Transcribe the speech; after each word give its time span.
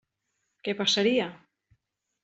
Què 0.69 0.75
passaria? 0.81 1.31